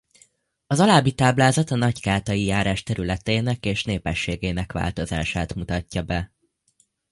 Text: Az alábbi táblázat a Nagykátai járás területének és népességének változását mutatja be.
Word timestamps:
Az 0.67 0.79
alábbi 0.79 1.11
táblázat 1.13 1.71
a 1.71 1.75
Nagykátai 1.75 2.45
járás 2.45 2.83
területének 2.83 3.65
és 3.65 3.83
népességének 3.83 4.71
változását 4.71 5.53
mutatja 5.55 6.01
be. 6.01 6.31